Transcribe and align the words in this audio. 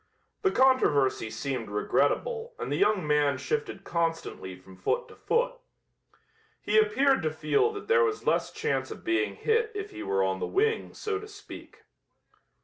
The 0.41 0.49
controversy 0.49 1.29
seemed 1.29 1.69
regrettable 1.69 2.55
and 2.57 2.71
the 2.71 2.75
young 2.75 3.05
man 3.05 3.37
shifted 3.37 3.83
constantly 3.83 4.55
from 4.55 4.75
foot 4.75 5.07
to 5.09 5.15
foot. 5.15 5.57
He 6.59 6.79
appeared 6.79 7.21
to 7.21 7.29
feel 7.29 7.71
that 7.73 7.87
there 7.87 8.03
was 8.03 8.25
less 8.25 8.51
chance 8.51 8.89
of 8.89 9.03
being 9.03 9.35
hit 9.35 9.71
if 9.75 9.91
he 9.91 10.01
were 10.01 10.23
on 10.23 10.39
the 10.39 10.47
wing, 10.47 10.95
so 10.95 11.19
to 11.19 11.27
speak. 11.27 11.83